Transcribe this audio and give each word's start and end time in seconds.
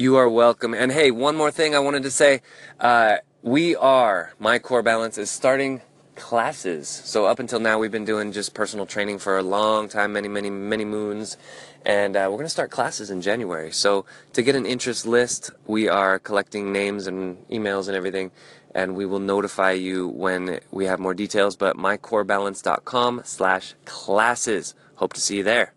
You 0.00 0.14
are 0.14 0.28
welcome. 0.28 0.74
And 0.74 0.92
hey, 0.92 1.10
one 1.10 1.34
more 1.34 1.50
thing 1.50 1.74
I 1.74 1.80
wanted 1.80 2.04
to 2.04 2.12
say. 2.12 2.40
Uh, 2.78 3.16
we 3.42 3.74
are, 3.74 4.32
My 4.38 4.60
Core 4.60 4.80
Balance 4.80 5.18
is 5.18 5.28
starting 5.28 5.82
classes. 6.14 6.86
So 6.86 7.26
up 7.26 7.40
until 7.40 7.58
now, 7.58 7.80
we've 7.80 7.90
been 7.90 8.04
doing 8.04 8.30
just 8.30 8.54
personal 8.54 8.86
training 8.86 9.18
for 9.18 9.36
a 9.36 9.42
long 9.42 9.88
time, 9.88 10.12
many, 10.12 10.28
many, 10.28 10.50
many 10.50 10.84
moons. 10.84 11.36
And 11.84 12.14
uh, 12.14 12.28
we're 12.30 12.36
going 12.36 12.44
to 12.44 12.48
start 12.48 12.70
classes 12.70 13.10
in 13.10 13.22
January. 13.22 13.72
So 13.72 14.04
to 14.34 14.42
get 14.42 14.54
an 14.54 14.66
interest 14.66 15.04
list, 15.04 15.50
we 15.66 15.88
are 15.88 16.20
collecting 16.20 16.72
names 16.72 17.08
and 17.08 17.44
emails 17.48 17.88
and 17.88 17.96
everything. 17.96 18.30
And 18.76 18.94
we 18.94 19.04
will 19.04 19.18
notify 19.18 19.72
you 19.72 20.06
when 20.06 20.60
we 20.70 20.84
have 20.84 21.00
more 21.00 21.12
details. 21.12 21.56
But 21.56 21.76
mycorebalance.com 21.76 23.22
slash 23.24 23.74
classes. 23.84 24.76
Hope 24.94 25.14
to 25.14 25.20
see 25.20 25.38
you 25.38 25.42
there. 25.42 25.72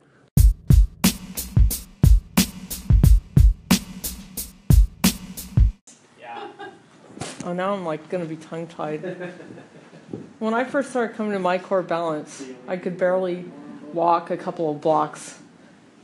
Oh, 7.43 7.53
now 7.53 7.73
I'm 7.73 7.85
like 7.85 8.07
going 8.09 8.23
to 8.23 8.29
be 8.29 8.35
tongue 8.35 8.67
tied. 8.67 9.01
when 10.39 10.53
I 10.53 10.63
first 10.63 10.91
started 10.91 11.15
coming 11.15 11.33
to 11.33 11.39
my 11.39 11.57
core 11.57 11.81
balance, 11.81 12.45
I 12.67 12.77
could 12.77 12.97
barely 12.97 13.45
walk 13.93 14.29
a 14.29 14.37
couple 14.37 14.69
of 14.69 14.79
blocks 14.79 15.39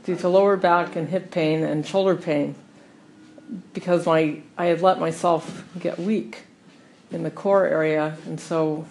due 0.04 0.16
to 0.16 0.28
lower 0.28 0.56
back 0.56 0.96
and 0.96 1.08
hip 1.08 1.30
pain 1.30 1.62
and 1.62 1.86
shoulder 1.86 2.16
pain 2.16 2.56
because 3.72 4.04
my 4.04 4.40
I 4.56 4.66
had 4.66 4.82
let 4.82 4.98
myself 4.98 5.64
get 5.78 5.98
weak 5.98 6.44
in 7.10 7.22
the 7.22 7.30
core 7.30 7.66
area, 7.66 8.16
and 8.26 8.40
so 8.40 8.86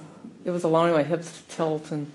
it 0.46 0.52
was 0.52 0.64
allowing 0.64 0.94
my 0.94 1.04
hips 1.04 1.42
to 1.42 1.56
tilt 1.56 1.92
and 1.92 2.12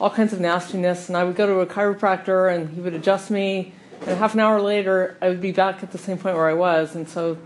all 0.00 0.10
kinds 0.10 0.32
of 0.32 0.40
nastiness. 0.40 1.08
And 1.08 1.16
I 1.16 1.24
would 1.24 1.36
go 1.36 1.46
to 1.46 1.60
a 1.60 1.66
chiropractor, 1.66 2.52
and 2.52 2.70
he 2.70 2.80
would 2.80 2.94
adjust 2.94 3.30
me, 3.30 3.72
and 4.06 4.18
half 4.18 4.34
an 4.34 4.40
hour 4.40 4.60
later, 4.60 5.16
I 5.22 5.28
would 5.28 5.40
be 5.40 5.52
back 5.52 5.82
at 5.82 5.92
the 5.92 5.98
same 5.98 6.18
point 6.18 6.36
where 6.36 6.48
I 6.48 6.54
was. 6.54 6.96
And 6.96 7.08
so 7.08 7.38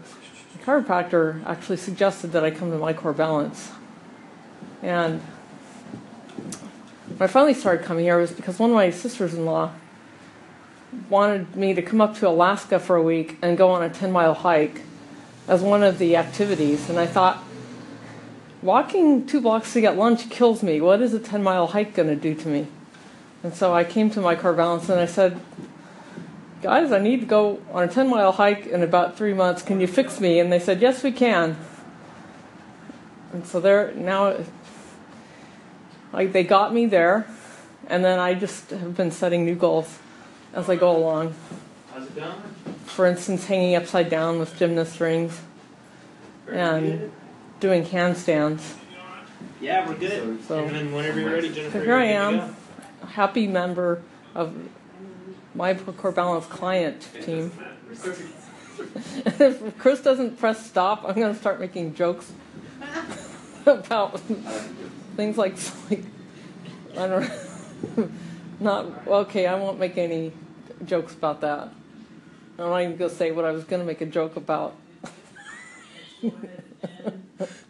chiropractor 0.67 1.47
actually 1.47 1.77
suggested 1.77 2.33
that 2.33 2.42
I 2.42 2.50
come 2.50 2.72
to 2.72 2.78
my 2.78 2.92
core 2.92 3.12
balance. 3.12 3.70
And 4.83 5.20
when 7.17 7.23
I 7.23 7.28
finally 7.28 7.55
started 7.55 7.84
coming 7.84 8.05
here 8.05 8.19
was 8.19 8.33
because 8.33 8.58
one 8.58 8.70
of 8.70 8.75
my 8.75 8.91
sisters 8.91 9.33
in 9.33 9.47
law 9.47 9.70
wanted 11.08 11.55
me 11.55 11.73
to 11.73 11.83
come 11.83 12.00
up 12.00 12.17
to 12.17 12.28
Alaska 12.28 12.81
for 12.81 12.97
a 12.97 13.03
week 13.03 13.39
and 13.42 13.56
go 13.56 13.70
on 13.70 13.84
a 13.84 13.89
10 13.89 14.11
mile 14.11 14.34
hike 14.34 14.83
as 15.47 15.62
one 15.62 15.84
of 15.84 15.98
the 15.98 16.17
activities. 16.17 16.91
And 16.91 16.98
I 16.98 17.06
thought, 17.06 17.45
walking 18.61 19.25
two 19.25 19.41
blocks 19.41 19.73
to 19.75 19.80
get 19.80 19.97
lunch 19.97 20.28
kills 20.30 20.64
me. 20.64 20.80
What 20.80 21.01
is 21.01 21.14
a 21.14 21.20
10 21.20 21.45
mile 21.45 21.69
hike 21.69 21.95
going 21.95 22.08
to 22.08 22.17
do 22.17 22.34
to 22.34 22.48
me? 22.48 22.67
And 23.45 23.55
so 23.55 23.73
I 23.73 23.84
came 23.84 24.11
to 24.11 24.20
my 24.20 24.34
core 24.34 24.53
balance 24.53 24.89
and 24.89 24.98
I 24.98 25.06
said, 25.06 25.39
guys, 26.67 26.91
I 26.91 26.98
need 26.98 27.20
to 27.20 27.27
go 27.27 27.61
on 27.70 27.84
a 27.84 27.86
10 27.89 28.11
mile 28.11 28.33
hike 28.33 28.67
in 28.67 28.83
about 28.83 29.17
three 29.17 29.33
months. 29.33 29.62
Can 29.62 29.81
you 29.81 29.86
fix 29.86 30.19
me? 30.19 30.41
And 30.41 30.53
they 30.53 30.59
said, 30.59 30.83
yes, 30.83 31.05
we 31.05 31.12
can. 31.12 31.56
And 33.33 33.47
so 33.47 33.61
they're 33.61 33.92
now, 33.95 34.36
like, 36.12 36.33
they 36.33 36.42
got 36.42 36.75
me 36.75 36.86
there. 36.86 37.28
And 37.86 38.05
then 38.05 38.19
I 38.19 38.34
just 38.34 38.70
have 38.70 38.97
been 38.97 39.12
setting 39.12 39.45
new 39.45 39.55
goals 39.55 40.00
as 40.53 40.69
I 40.69 40.75
go 40.75 40.97
along. 40.97 41.34
How's 41.95 42.08
it 42.08 42.17
going? 42.17 42.34
For 42.86 43.06
instance, 43.06 43.47
hanging 43.47 43.77
upside 43.77 44.11
down 44.11 44.41
with 44.41 44.58
gymnast 44.58 44.98
rings 44.98 45.41
Very 46.47 46.58
and 46.58 46.98
good. 46.98 47.12
doing 47.61 47.84
handstands. 47.84 48.75
Yeah, 49.61 49.89
we're 49.89 49.95
good. 49.95 50.42
So- 50.48 50.64
and 50.64 50.75
then 50.75 50.92
whenever 50.92 51.20
you're 51.20 51.30
ready, 51.30 51.48
Jennifer. 51.48 51.78
So 51.78 51.84
here 51.84 51.95
I 51.95 52.12
you're 52.12 52.30
good 52.33 52.41
am, 52.41 52.56
happy 53.11 53.47
member 53.47 54.03
of 54.34 54.53
my 55.57 55.75
core 55.75 56.12
balance 56.12 56.47
client 56.47 57.08
team. 57.25 57.51
if 59.25 59.79
Chris 59.79 60.01
doesn't 60.01 60.39
press 60.39 60.64
stop, 60.64 61.05
I'm 61.05 61.14
going 61.14 61.33
to 61.33 61.39
start 61.39 61.58
making 61.61 61.95
jokes 61.95 62.30
about 63.67 64.20
things 65.17 65.39
like, 65.39 65.57
like 65.91 66.05
I 66.97 67.07
don't 67.08 67.29
know, 67.97 68.11
not 68.61 69.07
okay. 69.07 69.47
I 69.47 69.55
won't 69.55 69.79
make 69.79 69.97
any 69.97 70.33
jokes 70.85 71.14
about 71.14 71.41
that. 71.41 71.69
I'm 72.59 72.70
not 72.70 72.83
even 72.83 72.97
going 72.97 73.11
to 73.11 73.17
say 73.17 73.33
what 73.33 73.45
I 73.45 73.51
was 73.51 73.64
going 73.64 73.80
to 73.80 73.86
make 73.86 74.01
a 74.01 74.07
joke 74.07 74.36
about. 74.36 74.77